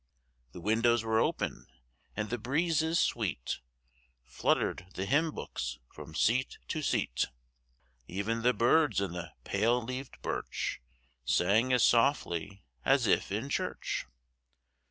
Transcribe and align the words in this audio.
The 0.53 0.61
windows 0.61 1.03
were 1.03 1.19
open, 1.19 1.67
and 2.17 2.27
breezes 2.41 2.99
sweet 2.99 3.59
Fluttered 4.25 4.87
the 4.95 5.05
hymn 5.05 5.29
books 5.29 5.77
from 5.93 6.15
seat 6.15 6.57
to 6.69 6.81
seat. 6.81 7.27
Even 8.07 8.41
the 8.41 8.51
birds 8.55 8.99
in 8.99 9.11
the 9.11 9.33
pale 9.43 9.79
leaved 9.79 10.19
birch 10.23 10.81
Sang 11.23 11.71
as 11.71 11.83
softly 11.83 12.63
as 12.83 13.05
if 13.05 13.31
in 13.31 13.47
church! 13.47 14.07